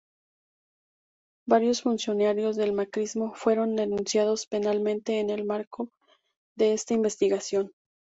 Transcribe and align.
Varios 1.47 1.83
funcionarios 1.83 2.55
del 2.55 2.73
macrismo 2.73 3.35
fueron 3.35 3.75
denunciados 3.75 4.47
penalmente 4.47 5.19
en 5.19 5.29
el 5.29 5.45
marco 5.45 5.89
de 6.55 6.73
esta 6.73 6.95
investigación. 6.95 7.71